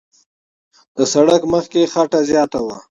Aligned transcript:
د 0.97 0.99
سړک 1.13 1.41
مخ 1.51 1.65
کې 1.73 1.89
خټه 1.93 2.19
زیاته 2.29 2.59
وه. 2.65 2.75